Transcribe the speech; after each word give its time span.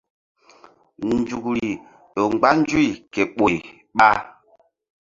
Nzukri 1.07 1.67
ƴo 2.15 2.23
mgba 2.31 2.49
nzuy 2.59 2.89
ke 3.13 3.21
ɓoy 3.35 3.55
ɓa. 3.97 4.09